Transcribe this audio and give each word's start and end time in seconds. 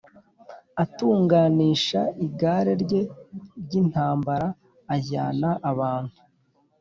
atunganisha 0.83 2.01
igare 2.25 2.73
rye 2.83 3.01
ry 3.63 3.73
intambara 3.81 4.47
ajyana 4.95 5.49
abantu 5.71 6.17